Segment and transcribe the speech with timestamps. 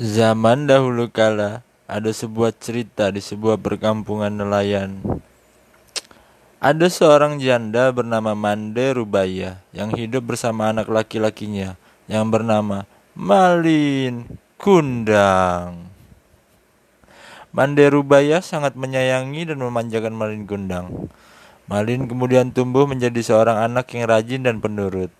[0.00, 4.96] Zaman dahulu kala, ada sebuah cerita di sebuah perkampungan nelayan.
[6.56, 11.76] Ada seorang janda bernama Mande Rubaya yang hidup bersama anak laki-lakinya
[12.08, 14.24] yang bernama Malin
[14.56, 15.92] Kundang.
[17.52, 21.12] Mande Rubaya sangat menyayangi dan memanjakan Malin Kundang.
[21.68, 25.12] Malin kemudian tumbuh menjadi seorang anak yang rajin dan penurut.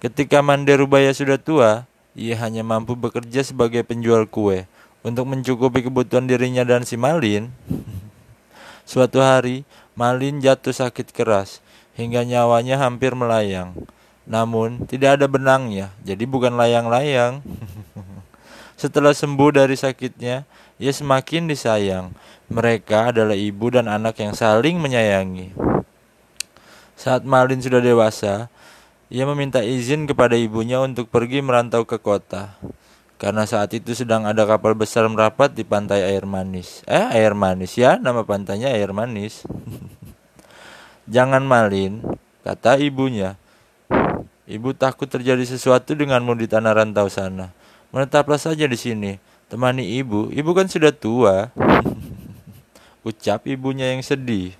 [0.00, 4.68] Ketika Mande Rubaya sudah tua, ia hanya mampu bekerja sebagai penjual kue
[5.02, 7.50] untuk mencukupi kebutuhan dirinya dan si Malin.
[8.90, 9.64] Suatu hari,
[9.96, 11.64] Malin jatuh sakit keras
[11.96, 13.76] hingga nyawanya hampir melayang.
[14.22, 17.42] Namun, tidak ada benangnya, jadi bukan layang-layang.
[18.80, 20.46] Setelah sembuh dari sakitnya,
[20.78, 22.14] ia semakin disayang.
[22.52, 25.54] Mereka adalah ibu dan anak yang saling menyayangi.
[26.94, 28.46] Saat Malin sudah dewasa,
[29.12, 32.56] ia meminta izin kepada ibunya untuk pergi merantau ke kota.
[33.20, 36.80] Karena saat itu sedang ada kapal besar merapat di pantai air manis.
[36.88, 39.44] Eh, air manis ya, nama pantainya air manis.
[41.14, 42.00] Jangan malin,
[42.40, 43.36] kata ibunya.
[44.48, 47.52] Ibu takut terjadi sesuatu denganmu di tanah rantau sana.
[47.92, 49.20] Menetaplah saja di sini,
[49.52, 50.32] temani ibu.
[50.32, 51.52] Ibu kan sudah tua.
[53.06, 54.56] Ucap ibunya yang sedih.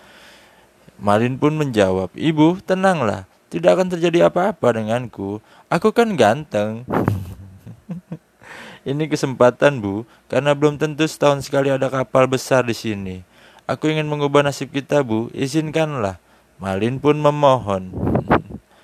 [1.04, 3.29] Malin pun menjawab, Ibu, tenanglah.
[3.50, 5.42] Tidak akan terjadi apa-apa denganku.
[5.66, 6.86] Aku kan ganteng.
[8.90, 13.26] Ini kesempatan, Bu, karena belum tentu setahun sekali ada kapal besar di sini.
[13.66, 15.34] Aku ingin mengubah nasib kita, Bu.
[15.34, 16.22] Izinkanlah.
[16.62, 17.90] Malin pun memohon.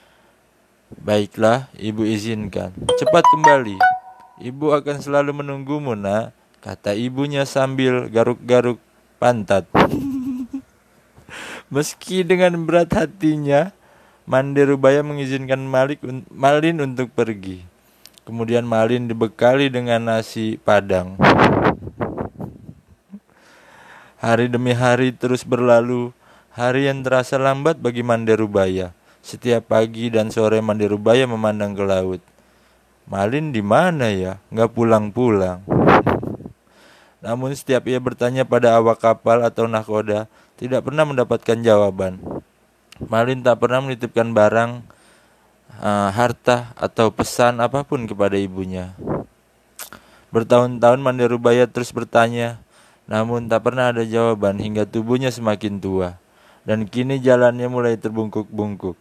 [1.06, 2.75] Baiklah, Ibu izinkan.
[2.98, 3.78] Cepat kembali.
[4.42, 8.83] Ibu akan selalu menunggumu, Nak, kata ibunya sambil garuk-garuk
[9.22, 9.70] pantat.
[11.72, 13.75] Meski dengan berat hatinya,
[14.27, 16.02] Mande Rubaya mengizinkan Malik
[16.34, 17.62] Malin untuk pergi.
[18.27, 21.14] Kemudian Malin dibekali dengan nasi padang.
[24.19, 26.10] Hari demi hari terus berlalu,
[26.50, 28.91] hari yang terasa lambat bagi Mande Rubaya.
[29.22, 32.19] Setiap pagi dan sore Mande Rubaya memandang ke laut.
[33.06, 34.42] Malin di mana ya?
[34.50, 35.62] Nggak pulang-pulang.
[37.22, 40.26] Namun setiap ia bertanya pada awak kapal atau nakoda,
[40.59, 42.19] tidak pernah mendapatkan jawaban.
[42.97, 44.81] Malin tak pernah menitipkan barang,
[45.84, 48.97] uh, harta, atau pesan apa pun kepada ibunya.
[50.33, 52.57] Bertahun-tahun Mandarubaya terus bertanya,
[53.05, 56.17] namun tak pernah ada jawaban hingga tubuhnya semakin tua.
[56.65, 58.99] Dan kini jalannya mulai terbungkuk-bungkuk.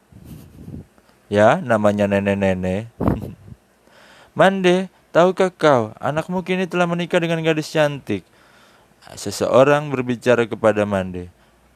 [1.32, 2.92] Ya, namanya nenek-nenek.
[4.38, 8.28] Mande, tahukah kau, anakmu kini telah menikah dengan gadis cantik.
[9.16, 11.32] Seseorang berbicara kepada Mande.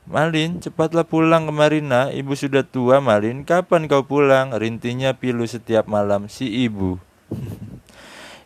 [0.09, 2.09] Malin, cepatlah pulang ke Marina.
[2.09, 3.45] Ibu sudah tua, Malin.
[3.45, 4.57] Kapan kau pulang?
[4.57, 6.97] Rintinya pilu setiap malam si ibu.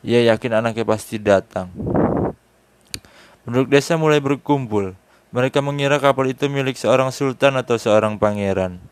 [0.03, 1.71] Ia yakin anaknya pasti datang.
[3.47, 4.91] Penduduk desa mulai berkumpul.
[5.31, 8.83] Mereka mengira kapal itu milik seorang sultan atau seorang pangeran.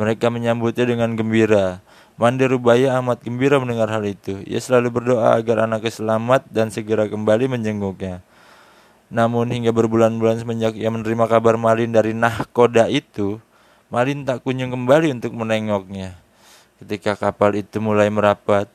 [0.00, 1.84] Mereka menyambutnya dengan gembira.
[2.16, 4.40] Mandi Rubaya amat gembira mendengar hal itu.
[4.48, 8.24] Ia selalu berdoa agar anaknya selamat dan segera kembali menjenguknya.
[9.14, 13.38] Namun hingga berbulan-bulan semenjak ia menerima kabar Malin dari nahkoda itu,
[13.86, 16.18] Malin tak kunjung kembali untuk menengoknya.
[16.82, 18.66] Ketika kapal itu mulai merapat,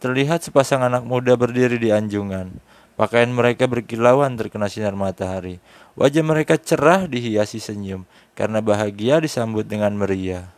[0.00, 2.56] terlihat sepasang anak muda berdiri di anjungan.
[2.96, 5.60] Pakaian mereka berkilauan terkena sinar matahari.
[5.92, 10.48] Wajah mereka cerah dihiasi senyum karena bahagia disambut dengan meriah.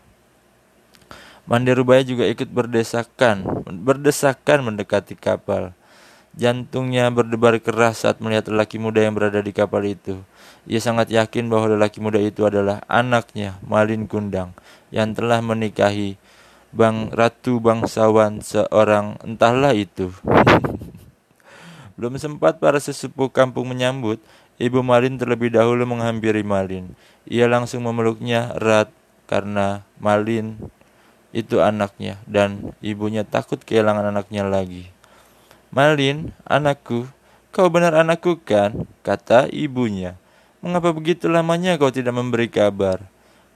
[1.50, 5.74] Mandirubaya juga ikut berdesakan, berdesakan mendekati kapal.
[6.34, 10.18] Jantungnya berdebar keras saat melihat lelaki muda yang berada di kapal itu.
[10.66, 14.50] Ia sangat yakin bahwa lelaki muda itu adalah anaknya, Malin Kundang,
[14.90, 16.18] yang telah menikahi
[16.74, 20.10] Bang Ratu Bangsawan seorang entahlah itu.
[21.94, 24.18] Belum sempat para sesepuh kampung menyambut,
[24.58, 26.94] Ibu Malin terlebih dahulu menghampiri Malin.
[27.26, 28.90] Ia langsung memeluknya erat
[29.30, 30.58] karena Malin
[31.34, 34.93] itu anaknya dan ibunya takut kehilangan anaknya lagi.
[35.74, 37.10] Malin, anakku,
[37.50, 38.86] kau benar anakku kan?
[39.02, 40.14] Kata ibunya.
[40.62, 43.02] Mengapa begitu lamanya kau tidak memberi kabar?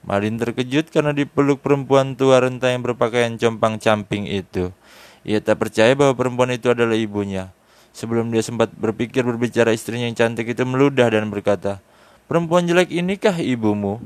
[0.03, 4.75] Malin terkejut karena dipeluk perempuan tua renta yang berpakaian compang-camping itu.
[5.23, 7.55] Ia tak percaya bahwa perempuan itu adalah ibunya.
[7.95, 11.79] Sebelum dia sempat berpikir berbicara istrinya yang cantik itu meludah dan berkata,
[12.27, 14.03] Perempuan jelek inikah ibumu?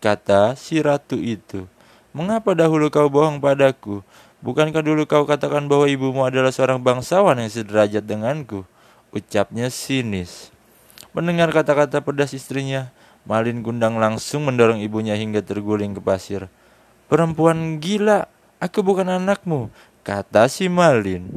[0.00, 1.68] Kata si ratu itu.
[2.12, 4.04] Mengapa dahulu kau bohong padaku?
[4.44, 8.68] Bukankah dulu kau katakan bahwa ibumu adalah seorang bangsawan yang sederajat denganku?
[9.16, 10.52] Ucapnya sinis.
[11.16, 12.92] Mendengar kata-kata pedas istrinya,
[13.24, 16.52] Malin Gundang langsung mendorong ibunya hingga terguling ke pasir.
[17.08, 18.28] Perempuan gila,
[18.60, 19.72] aku bukan anakmu,
[20.04, 21.32] kata si Malin.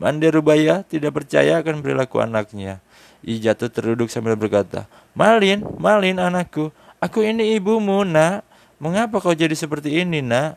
[0.00, 2.80] Mande Rubaya tidak percaya akan perilaku anaknya.
[3.20, 6.72] Ia jatuh terduduk sambil berkata, Malin, Malin anakku,
[7.04, 8.47] aku ini ibumu nak.
[8.78, 10.54] Mengapa kau jadi seperti ini nak?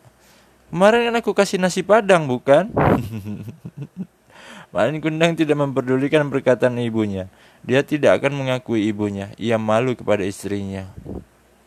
[0.69, 2.69] Kemarin kan aku kasih nasi padang bukan?
[4.71, 7.27] Malin Kundang tidak memperdulikan perkataan ibunya.
[7.65, 9.35] Dia tidak akan mengakui ibunya.
[9.35, 10.87] Ia malu kepada istrinya.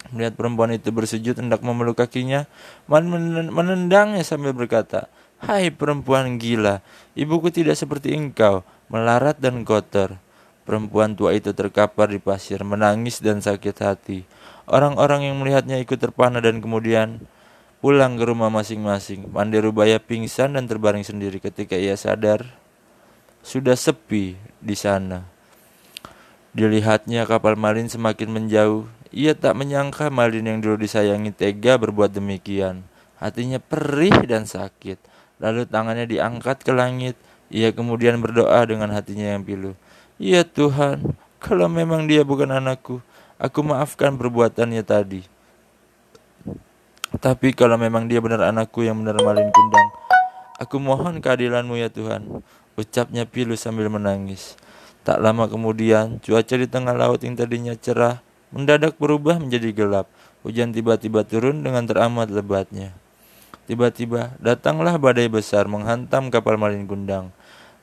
[0.09, 2.49] Melihat perempuan itu bersujud hendak memeluk kakinya,
[2.89, 5.11] Malin menendangnya sambil berkata,
[5.43, 6.81] Hai perempuan gila,
[7.13, 10.17] ibuku tidak seperti engkau, melarat dan kotor.
[10.65, 14.25] Perempuan tua itu terkapar di pasir, menangis dan sakit hati.
[14.65, 17.21] Orang-orang yang melihatnya ikut terpana dan kemudian
[17.85, 19.29] pulang ke rumah masing-masing.
[19.29, 22.49] Mandirubaya pingsan dan terbaring sendiri ketika ia sadar
[23.45, 25.29] sudah sepi di sana.
[26.57, 28.89] Dilihatnya kapal Malin semakin menjauh.
[29.13, 32.89] Ia tak menyangka Malin yang dulu disayangi tega berbuat demikian.
[33.21, 34.97] Hatinya perih dan sakit.
[35.45, 37.21] Lalu tangannya diangkat ke langit.
[37.53, 39.77] Ia kemudian berdoa dengan hatinya yang pilu.
[40.15, 43.03] Ya Tuhan, kalau memang dia bukan anakku,
[43.35, 45.27] aku maafkan perbuatannya tadi.
[47.19, 49.89] Tapi kalau memang dia benar anakku yang benar malin kundang,
[50.63, 52.43] aku mohon keadilanmu ya Tuhan.
[52.79, 54.55] Ucapnya pilu sambil menangis.
[55.03, 58.23] Tak lama kemudian, cuaca di tengah laut yang tadinya cerah
[58.55, 60.07] mendadak berubah menjadi gelap.
[60.47, 62.95] Hujan tiba-tiba turun dengan teramat lebatnya.
[63.67, 67.35] Tiba-tiba datanglah badai besar menghantam kapal Malin Kundang.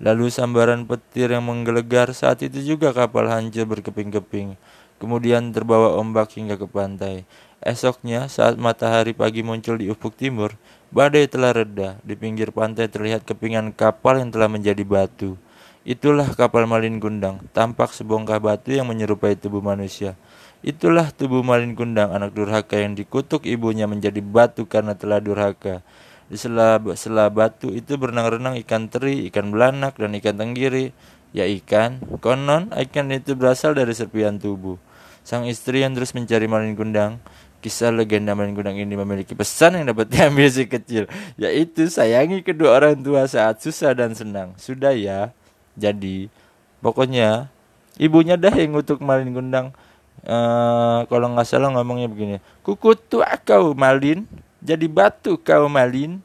[0.01, 4.57] Lalu sambaran petir yang menggelegar saat itu juga kapal hancur berkeping-keping.
[4.98, 7.30] Kemudian terbawa ombak hingga ke pantai.
[7.62, 10.57] Esoknya saat matahari pagi muncul di ufuk timur,
[10.89, 12.01] badai telah reda.
[12.01, 15.38] Di pinggir pantai terlihat kepingan kapal yang telah menjadi batu.
[15.86, 20.18] Itulah kapal Malin Kundang, tampak sebongkah batu yang menyerupai tubuh manusia.
[20.65, 25.86] Itulah tubuh Malin Kundang, anak durhaka yang dikutuk ibunya menjadi batu karena telah durhaka.
[26.31, 30.95] Di sela, batu itu berenang-renang ikan teri, ikan belanak, dan ikan tenggiri.
[31.36, 34.80] Ya ikan, konon ikan itu berasal dari serpian tubuh.
[35.28, 37.19] Sang istri yang terus mencari malin kundang,
[37.60, 42.80] kisah legenda malin kundang ini memiliki pesan yang dapat diambil si kecil, yaitu sayangi kedua
[42.80, 44.56] orang tua saat susah dan senang.
[44.56, 45.36] Sudah ya,
[45.75, 46.31] jadi
[46.80, 47.51] pokoknya
[48.00, 49.75] ibunya dah yang ngutuk malin kundang.
[50.22, 54.28] Uh, kalau nggak salah ngomongnya begini, kukutu kau malin,
[54.61, 56.21] jadi batu kau malin.